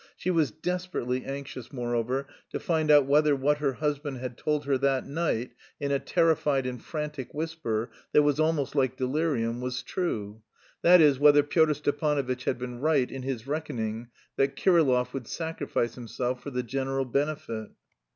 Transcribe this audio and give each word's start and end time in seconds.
She 0.17 0.31
was 0.31 0.49
desperately 0.49 1.23
anxious, 1.25 1.71
moreover, 1.71 2.25
to 2.49 2.59
find 2.59 2.89
out 2.89 3.05
whether 3.05 3.35
what 3.35 3.59
her 3.59 3.73
husband 3.73 4.17
had 4.17 4.35
told 4.35 4.65
her 4.65 4.75
that 4.79 5.05
night 5.05 5.51
in 5.79 5.91
a 5.91 5.99
terrified 5.99 6.65
and 6.65 6.81
frantic 6.81 7.35
whisper, 7.35 7.91
that 8.11 8.23
was 8.23 8.39
almost 8.39 8.73
like 8.73 8.97
delirium, 8.97 9.61
was 9.61 9.83
true 9.83 10.41
that 10.81 11.01
is, 11.01 11.19
whether 11.19 11.43
Pyotr 11.43 11.75
Stepanovitch 11.75 12.45
had 12.45 12.57
been 12.57 12.79
right 12.79 13.11
in 13.11 13.21
his 13.21 13.45
reckoning 13.45 14.07
that 14.37 14.55
Kirillov 14.55 15.13
would 15.13 15.27
sacrifice 15.27 15.93
himself 15.93 16.41
for 16.41 16.49
the 16.49 16.63
general 16.63 17.05
benefit. 17.05 17.69